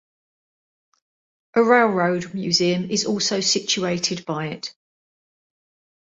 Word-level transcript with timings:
A 1.53 1.61
railroad 1.63 2.33
museum 2.33 2.89
is 2.89 3.05
also 3.05 3.39
situated 3.39 4.25
by 4.25 4.47
it. 4.47 4.73